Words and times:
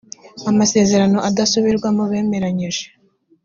amasezerano 0.49 1.17
adasubirwamo 1.29 2.03
bemeranyije 2.11 2.85